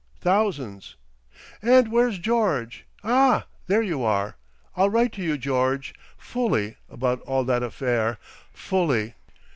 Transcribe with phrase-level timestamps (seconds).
[0.19, 0.95] Thousands!
[1.61, 2.87] And where's George?
[3.03, 3.45] Ah!
[3.67, 4.35] there you are!
[4.75, 8.17] I'll write to you, George, fully, about all that affair.
[8.51, 9.13] Fully!"